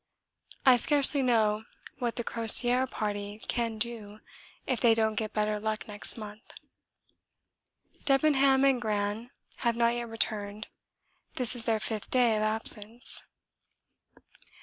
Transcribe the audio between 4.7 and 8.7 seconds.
they don't get better luck next month. Debenham